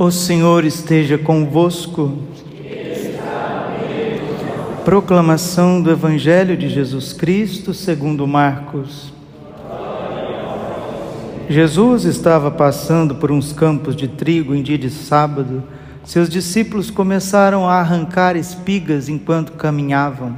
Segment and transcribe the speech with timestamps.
[0.00, 2.18] O Senhor esteja convosco.
[4.84, 9.12] Proclamação do Evangelho de Jesus Cristo segundo Marcos.
[11.50, 15.64] Jesus estava passando por uns campos de trigo em dia de sábado.
[16.04, 20.36] Seus discípulos começaram a arrancar espigas enquanto caminhavam.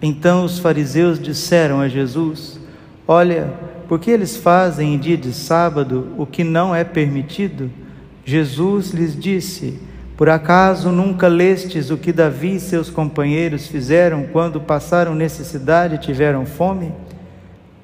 [0.00, 2.60] Então os fariseus disseram a Jesus:
[3.08, 3.52] Olha,
[3.88, 7.81] por que eles fazem em dia de sábado o que não é permitido?
[8.24, 9.78] Jesus lhes disse:
[10.16, 15.98] Por acaso nunca lestes o que Davi e seus companheiros fizeram quando passaram necessidade e
[15.98, 16.92] tiveram fome?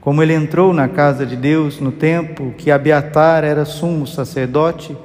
[0.01, 4.97] Como ele entrou na casa de Deus no tempo que Abiatar era sumo sacerdote,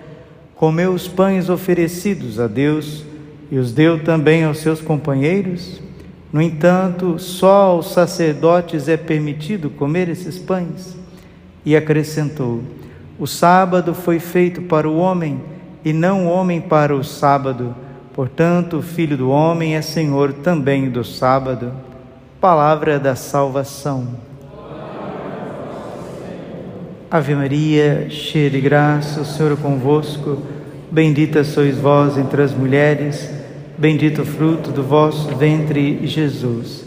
[0.55, 3.03] comeu os pães oferecidos a Deus
[3.51, 5.81] e os deu também aos seus companheiros?
[6.31, 10.95] No entanto, só aos sacerdotes é permitido comer esses pães.
[11.65, 12.63] E acrescentou:
[13.19, 15.41] O sábado foi feito para o homem,
[15.83, 17.75] e não o homem para o sábado.
[18.13, 21.71] Portanto, o filho do homem é senhor também do sábado.
[22.39, 24.07] Palavra da salvação.
[27.09, 30.39] Ave Maria, cheia de graça, o Senhor é convosco.
[30.91, 33.43] Bendita sois vós entre as mulheres
[33.75, 36.85] Bendito o fruto do vosso ventre, Jesus.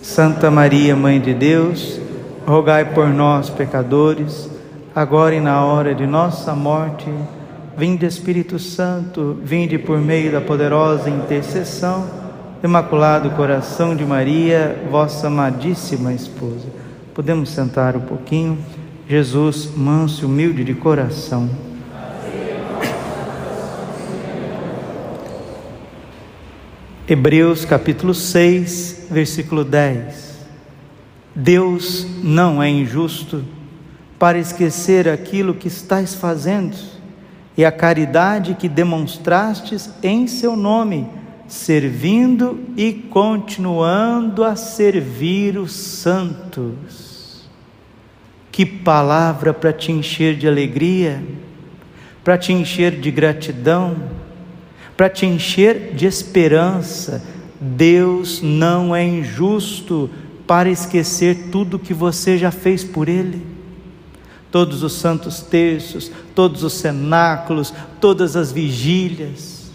[0.00, 2.00] Santa Maria, Mãe de Deus,
[2.46, 4.48] rogai por nós, pecadores,
[4.94, 7.10] agora e na hora de nossa morte.
[7.76, 12.06] Vinde, Espírito Santo, vinde por meio da poderosa intercessão,
[12.62, 16.66] Imaculado Coração de Maria, vossa amadíssima esposa.
[17.14, 18.58] Podemos sentar um pouquinho.
[19.08, 21.50] Jesus, manso e humilde de coração.
[27.08, 30.32] Hebreus capítulo 6, versículo 10.
[31.34, 33.42] Deus não é injusto
[34.22, 36.76] para esquecer aquilo que estás fazendo
[37.56, 41.08] e a caridade que demonstrastes em seu nome,
[41.48, 47.50] servindo e continuando a servir os santos.
[48.52, 51.20] Que palavra para te encher de alegria,
[52.22, 53.96] para te encher de gratidão
[54.96, 57.24] para te encher de esperança.
[57.60, 60.08] Deus não é injusto
[60.46, 63.51] para esquecer tudo que você já fez por Ele.
[64.52, 69.72] Todos os santos terços, todos os cenáculos, todas as vigílias.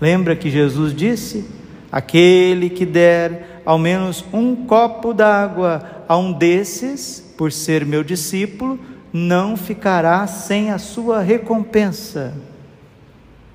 [0.00, 1.44] Lembra que Jesus disse:
[1.92, 8.78] Aquele que der ao menos um copo d'água a um desses, por ser meu discípulo,
[9.12, 12.32] não ficará sem a sua recompensa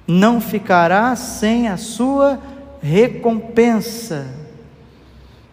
[0.09, 2.39] não ficará sem a sua
[2.81, 4.25] recompensa.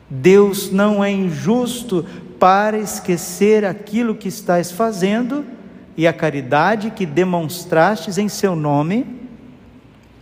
[0.09, 2.06] Deus não é injusto
[2.39, 5.45] para esquecer aquilo que estás fazendo
[5.97, 9.07] e a caridade que demonstrastes em seu nome,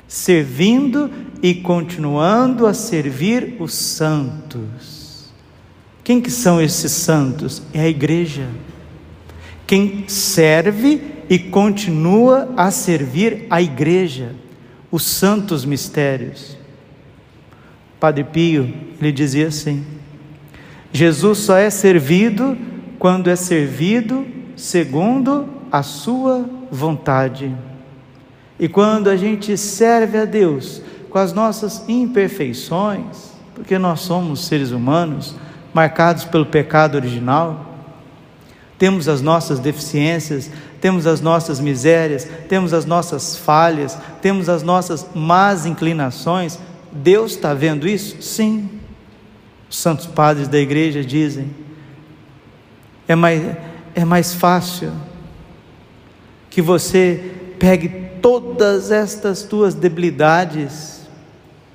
[0.07, 1.11] servindo
[1.43, 5.33] e continuando a servir os santos.
[6.05, 7.63] Quem que são esses santos?
[7.73, 8.49] É a igreja.
[9.67, 14.35] Quem serve e continua a servir a igreja,
[14.91, 16.57] os santos mistérios.
[17.99, 19.85] Padre Pio, ele dizia assim:
[20.95, 22.57] Jesus só é servido
[23.01, 24.25] quando é servido
[24.55, 27.53] segundo a sua vontade.
[28.61, 34.71] E quando a gente serve a Deus com as nossas imperfeições, porque nós somos seres
[34.71, 35.35] humanos
[35.75, 37.75] marcados pelo pecado original,
[38.79, 40.49] temos as nossas deficiências,
[40.81, 46.57] temos as nossas misérias, temos as nossas falhas, temos as nossas más inclinações.
[46.93, 48.23] Deus está vendo isso?
[48.23, 48.74] Sim.
[49.75, 51.51] Os santos padres da igreja dizem:
[53.09, 53.43] é mais,
[53.93, 54.93] é mais fácil
[56.49, 57.89] que você pegue
[58.23, 61.09] todas estas tuas debilidades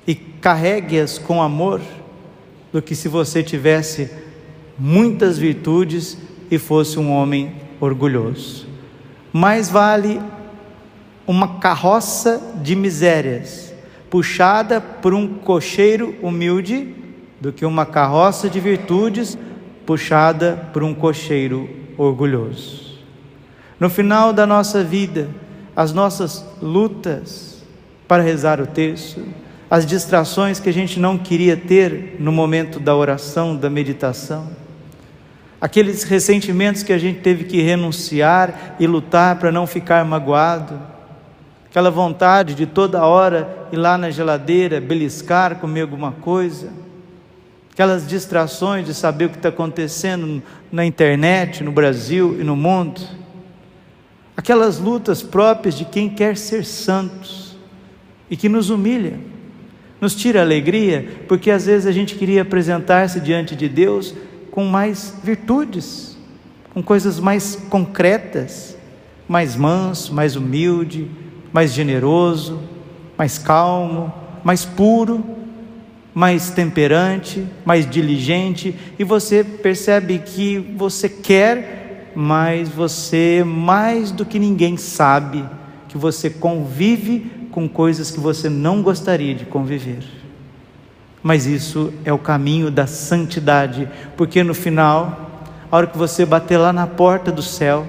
[0.06, 1.82] e carregue-as com amor,
[2.72, 4.10] do que se você tivesse
[4.78, 6.16] muitas virtudes
[6.50, 8.66] e fosse um homem orgulhoso.
[9.30, 10.22] Mais vale
[11.26, 13.74] uma carroça de misérias
[14.08, 16.94] puxada por um cocheiro humilde
[17.40, 19.38] do que uma carroça de virtudes
[19.86, 22.98] puxada por um cocheiro orgulhoso.
[23.78, 25.28] No final da nossa vida,
[25.74, 27.62] as nossas lutas
[28.06, 29.24] para rezar o texto,
[29.70, 34.48] as distrações que a gente não queria ter no momento da oração, da meditação,
[35.60, 40.80] aqueles ressentimentos que a gente teve que renunciar e lutar para não ficar magoado,
[41.68, 46.68] aquela vontade de toda hora ir lá na geladeira, beliscar, comer alguma coisa,
[47.72, 53.00] aquelas distrações de saber o que está acontecendo na internet, no Brasil e no mundo,
[54.36, 57.56] aquelas lutas próprias de quem quer ser santos
[58.30, 59.18] e que nos humilha,
[60.00, 64.14] nos tira alegria, porque às vezes a gente queria apresentar-se diante de Deus
[64.50, 66.16] com mais virtudes,
[66.72, 68.76] com coisas mais concretas,
[69.28, 71.10] mais manso, mais humilde,
[71.52, 72.60] mais generoso,
[73.16, 74.12] mais calmo,
[74.42, 75.24] mais puro,
[76.14, 84.38] mais temperante, mais diligente, e você percebe que você quer, mas você mais do que
[84.38, 85.44] ninguém sabe
[85.88, 90.04] que você convive com coisas que você não gostaria de conviver.
[91.22, 96.58] Mas isso é o caminho da santidade, porque no final, a hora que você bater
[96.58, 97.86] lá na porta do céu,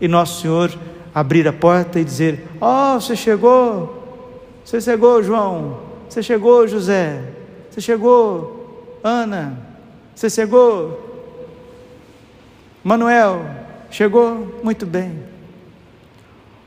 [0.00, 0.72] e nosso Senhor
[1.14, 4.22] abrir a porta e dizer: Oh, você chegou,
[4.64, 7.22] você chegou, João, você chegou, José,
[7.70, 9.58] você chegou, Ana,
[10.14, 11.34] você chegou,
[12.82, 13.44] Manuel,
[13.90, 15.24] chegou, muito bem.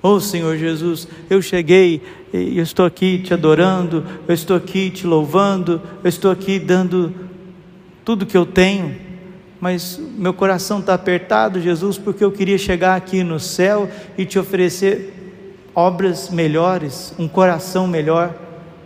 [0.02, 2.02] Oh Senhor Jesus, eu cheguei
[2.34, 7.14] e eu estou aqui te adorando, eu estou aqui te louvando, eu estou aqui dando
[8.06, 9.10] tudo que eu tenho
[9.60, 14.40] mas meu coração está apertado, Jesus, porque eu queria chegar aqui no céu e te
[14.40, 15.14] oferecer
[15.76, 18.34] obras melhores, um coração melhor.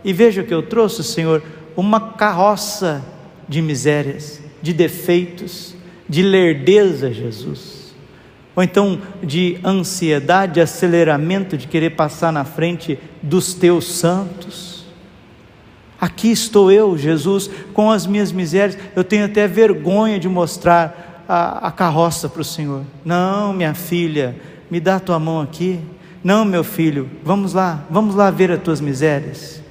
[0.04, 1.42] E veja que eu trouxe, Senhor:
[1.74, 3.02] uma carroça
[3.48, 5.74] de misérias, de defeitos,
[6.08, 7.94] de lerdeza, Jesus.
[8.54, 14.84] Ou então de ansiedade, de aceleramento, de querer passar na frente dos teus santos.
[16.00, 18.78] Aqui estou eu, Jesus, com as minhas misérias.
[18.94, 22.82] Eu tenho até vergonha de mostrar a, a carroça para o Senhor.
[23.04, 24.36] Não, minha filha,
[24.70, 25.80] me dá a tua mão aqui.
[26.22, 29.63] Não, meu filho, vamos lá, vamos lá ver as tuas misérias.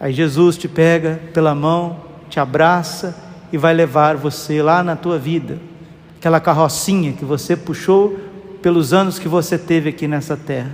[0.00, 3.14] Aí Jesus te pega pela mão, te abraça
[3.52, 5.58] e vai levar você lá na tua vida.
[6.18, 8.18] Aquela carrocinha que você puxou
[8.62, 10.72] pelos anos que você teve aqui nessa terra.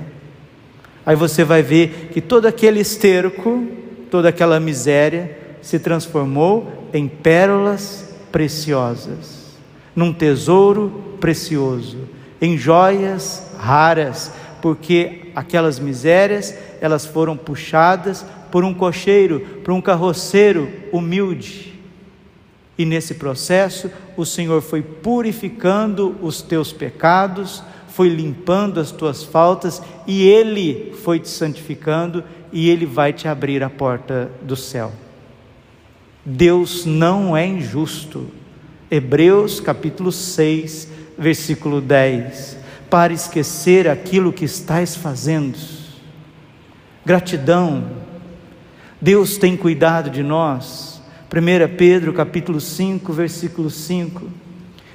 [1.05, 3.67] Aí você vai ver que todo aquele esterco
[4.11, 9.56] toda aquela miséria se transformou em pérolas preciosas,
[9.94, 11.99] num tesouro precioso,
[12.40, 14.32] em joias raras,
[14.62, 21.75] porque aquelas misérias, elas foram puxadas por um cocheiro, por um carroceiro humilde.
[22.78, 29.82] E nesse processo, o Senhor foi purificando os teus pecados, foi limpando as tuas faltas
[30.06, 32.22] e Ele foi te santificando
[32.52, 34.92] e Ele vai te abrir a porta do céu.
[36.22, 38.26] Deus não é injusto.
[38.90, 42.58] Hebreus capítulo 6, versículo 10.
[42.90, 45.58] Para esquecer aquilo que estás fazendo.
[47.04, 47.95] Gratidão.
[49.00, 51.02] Deus tem cuidado de nós.
[51.31, 54.22] 1 Pedro capítulo 5, versículo 5.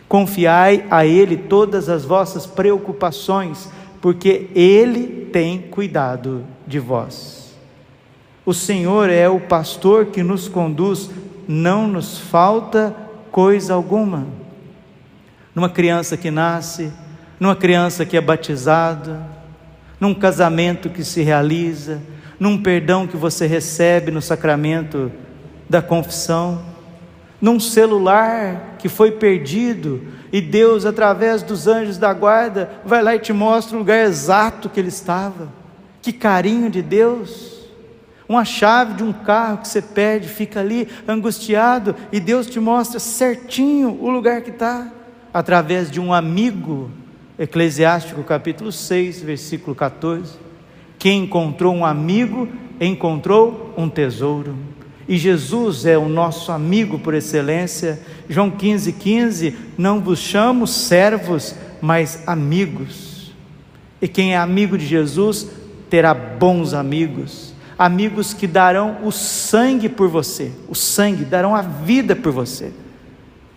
[0.08, 3.70] Confiai a Ele todas as vossas preocupações,
[4.02, 7.54] porque Ele tem cuidado de vós.
[8.46, 11.10] O Senhor é o pastor que nos conduz,
[11.48, 12.96] não nos falta
[13.32, 14.26] coisa alguma.
[15.54, 16.92] Numa criança que nasce,
[17.40, 19.22] numa criança que é batizada,
[20.00, 22.02] num casamento que se realiza,
[22.42, 25.12] num perdão que você recebe no sacramento
[25.70, 26.66] da confissão,
[27.40, 30.02] num celular que foi perdido
[30.34, 34.70] e Deus, através dos anjos da guarda, vai lá e te mostra o lugar exato
[34.70, 35.50] que ele estava.
[36.02, 37.62] Que carinho de Deus!
[38.28, 42.98] uma chave de um carro que você perde, fica ali angustiado e Deus te mostra
[42.98, 44.90] certinho o lugar que está,
[45.32, 46.90] através de um amigo.
[47.38, 50.51] Eclesiástico capítulo 6, versículo 14.
[51.02, 52.48] Quem encontrou um amigo,
[52.80, 54.56] encontrou um tesouro.
[55.08, 58.00] E Jesus é o nosso amigo por excelência.
[58.30, 63.34] João 15, 15: Não vos chamo servos, mas amigos.
[64.00, 65.50] E quem é amigo de Jesus
[65.90, 72.16] terá bons amigos amigos que darão o sangue por você, o sangue, darão a vida
[72.16, 72.72] por você.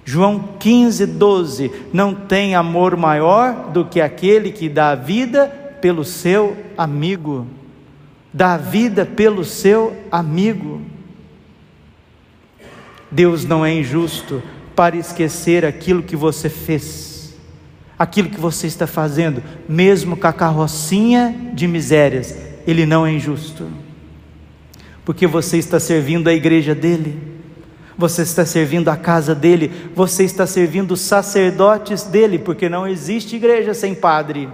[0.02, 6.02] João 15, 12: Não tem amor maior do que aquele que dá a vida pelo
[6.02, 7.46] seu amigo.
[8.32, 10.80] Dá vida pelo seu amigo.
[13.10, 14.42] Deus não é injusto
[14.74, 17.34] para esquecer aquilo que você fez,
[17.98, 22.34] aquilo que você está fazendo, mesmo com a carrocinha de misérias,
[22.66, 23.68] Ele não é injusto
[25.04, 27.20] porque você está servindo a igreja dele,
[27.94, 33.36] você está servindo a casa dele, você está servindo os sacerdotes dele, porque não existe
[33.36, 34.48] igreja sem padre.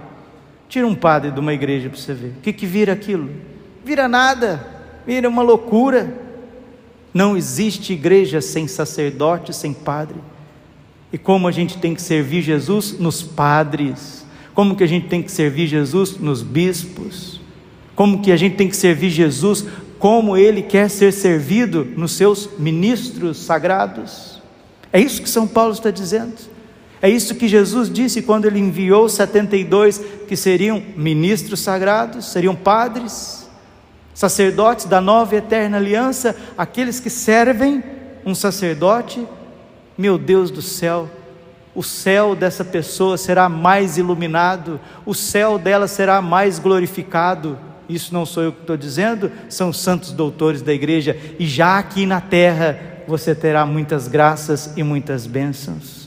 [0.71, 3.29] Tira um padre de uma igreja para você ver, o que, que vira aquilo?
[3.85, 4.65] Vira nada,
[5.05, 6.17] vira uma loucura.
[7.13, 10.15] Não existe igreja sem sacerdote, sem padre.
[11.11, 12.97] E como a gente tem que servir Jesus?
[12.97, 14.21] Nos padres
[14.53, 17.39] como que a gente tem que servir Jesus nos bispos,
[17.95, 19.65] como que a gente tem que servir Jesus
[19.97, 24.41] como ele quer ser servido nos seus ministros sagrados.
[24.91, 26.33] É isso que São Paulo está dizendo.
[27.01, 33.49] É isso que Jesus disse quando ele enviou 72 que seriam ministros sagrados, seriam padres,
[34.13, 37.83] sacerdotes da nova e eterna aliança, aqueles que servem
[38.23, 39.27] um sacerdote.
[39.97, 41.09] Meu Deus do céu,
[41.73, 47.57] o céu dessa pessoa será mais iluminado, o céu dela será mais glorificado.
[47.89, 51.77] Isso não sou eu que estou dizendo, são os santos doutores da igreja, e já
[51.79, 56.00] aqui na terra você terá muitas graças e muitas bênçãos.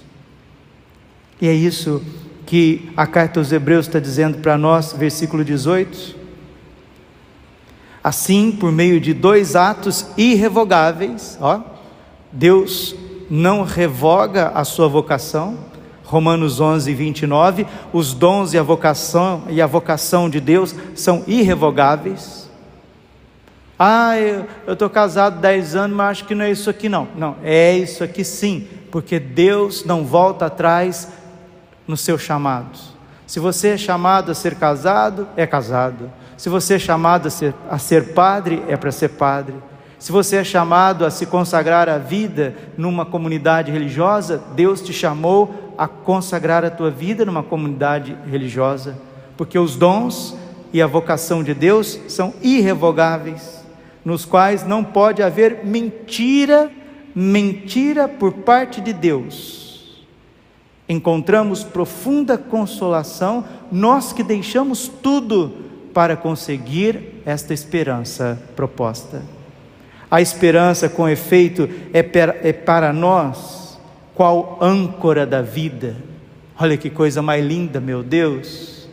[1.44, 2.00] E é isso
[2.46, 6.16] que a carta aos Hebreus está dizendo para nós, versículo 18.
[8.02, 11.60] Assim, por meio de dois atos irrevogáveis, ó,
[12.32, 12.96] Deus
[13.28, 15.58] não revoga a sua vocação.
[16.02, 22.48] Romanos 11, 29, os dons e a vocação e a vocação de Deus são irrevogáveis.
[23.78, 27.06] Ah, eu estou casado 10 anos, mas acho que não é isso aqui não.
[27.14, 31.22] Não, é isso aqui sim, porque Deus não volta atrás
[31.86, 32.78] no seu chamado.
[33.26, 36.10] Se você é chamado a ser casado, é casado.
[36.36, 39.54] Se você é chamado a ser, a ser padre, é para ser padre.
[39.98, 45.74] Se você é chamado a se consagrar a vida numa comunidade religiosa, Deus te chamou
[45.78, 48.98] a consagrar a tua vida numa comunidade religiosa,
[49.36, 50.36] porque os dons
[50.72, 53.64] e a vocação de Deus são irrevogáveis,
[54.04, 56.70] nos quais não pode haver mentira,
[57.14, 59.63] mentira por parte de Deus.
[60.88, 65.52] Encontramos profunda consolação, nós que deixamos tudo
[65.94, 69.22] para conseguir esta esperança proposta.
[70.10, 72.00] A esperança, com efeito, é,
[72.48, 73.78] é para nós
[74.14, 75.96] qual âncora da vida.
[76.58, 78.88] Olha que coisa mais linda, meu Deus.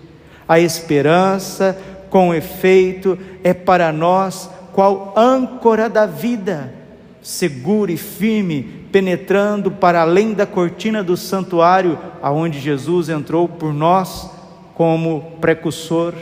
[0.48, 1.78] A esperança,
[2.10, 6.74] com efeito, é para nós qual âncora da vida,
[7.22, 14.30] segura e firme, penetrando para além da cortina do santuário, aonde Jesus entrou por nós
[14.74, 16.14] como precursor,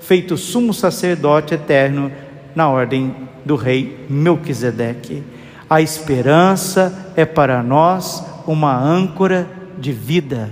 [0.00, 2.10] feito sumo sacerdote eterno
[2.54, 5.22] na ordem do rei Melquisedeque.
[5.68, 9.48] A esperança é para nós uma âncora
[9.78, 10.50] de vida.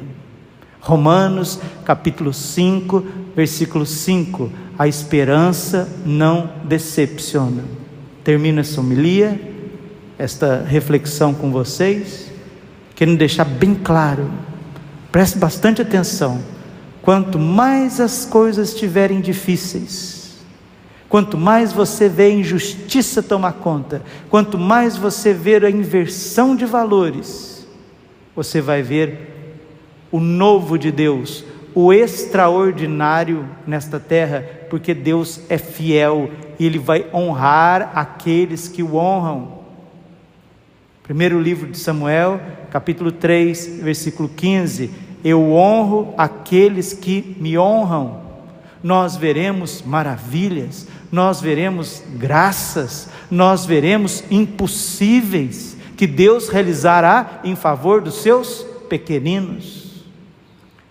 [0.81, 4.51] Romanos capítulo 5, versículo 5.
[4.79, 7.63] A esperança não decepciona.
[8.23, 9.54] Termino essa homilia,
[10.19, 12.31] esta reflexão com vocês,
[12.95, 14.31] querendo deixar bem claro,
[15.11, 16.41] preste bastante atenção.
[17.03, 20.15] Quanto mais as coisas estiverem difíceis,
[21.15, 26.67] Quanto mais você vê a injustiça tomar conta, quanto mais você vê a inversão de
[26.67, 27.65] valores,
[28.35, 29.63] você vai ver
[30.11, 37.07] o novo de Deus, o extraordinário nesta terra, porque Deus é fiel e Ele vai
[37.15, 39.64] honrar aqueles que o honram.
[41.05, 44.91] Primeiro livro de Samuel, capítulo 3, versículo 15:
[45.23, 48.23] Eu honro aqueles que me honram.
[48.83, 58.23] Nós veremos maravilhas, nós veremos graças, nós veremos impossíveis que Deus realizará em favor dos
[58.23, 60.07] seus pequeninos.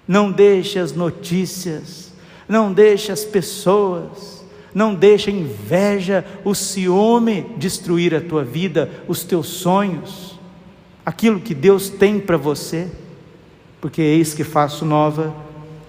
[0.07, 2.13] Não deixe as notícias,
[2.47, 4.32] não deixe as pessoas,
[4.73, 10.39] não deixe a inveja, o ciúme destruir a tua vida, os teus sonhos,
[11.05, 12.87] aquilo que Deus tem para você,
[13.79, 15.33] porque eis que faço nova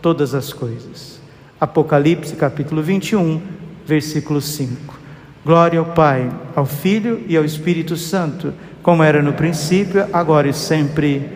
[0.03, 1.21] todas as coisas.
[1.61, 3.41] Apocalipse capítulo 21,
[3.87, 4.99] versículo 5.
[5.45, 10.53] Glória ao Pai, ao Filho e ao Espírito Santo, como era no princípio, agora e
[10.53, 11.31] sempre.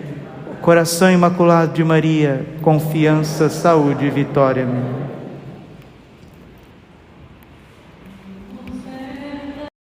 [0.61, 4.67] Coração imaculado de Maria, confiança, saúde e vitória.
[4.67, 5.18] Minha.